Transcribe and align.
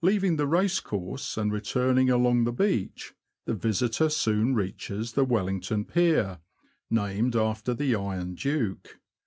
Leaving 0.00 0.36
the 0.36 0.46
racecourse, 0.46 1.36
and 1.36 1.52
returning 1.52 2.08
along 2.08 2.44
the 2.44 2.52
beach, 2.54 3.12
the 3.44 3.52
visitor 3.52 4.08
soon 4.08 4.54
reaches 4.54 5.12
the 5.12 5.26
Wel 5.26 5.44
lington 5.44 5.84
Pier, 5.84 6.38
named 6.88 7.36
after 7.36 7.74
the 7.74 7.94
Iron 7.94 8.34
Duke. 8.34 8.98